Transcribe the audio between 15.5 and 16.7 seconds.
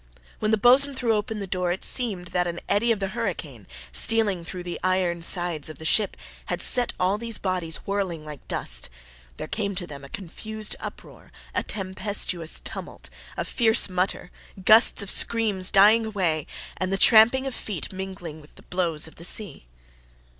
dying away,